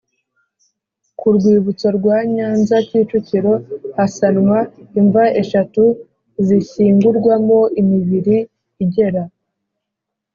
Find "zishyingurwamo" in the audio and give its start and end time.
6.45-7.59